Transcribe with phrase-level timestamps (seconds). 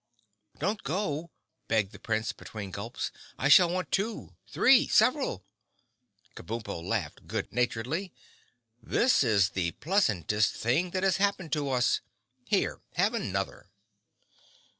[0.57, 1.29] "Don't go,"
[1.67, 5.45] begged the Prince between gulps, "I shall want two—three—several!"
[6.35, 8.11] Kabumpo laughed good naturedly.
[8.81, 12.01] "This is the pleasantest thing that has happened to us.
[12.45, 12.81] Here!
[12.93, 13.69] Have another!"